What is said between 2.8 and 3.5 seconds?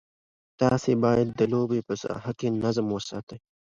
وساتئ.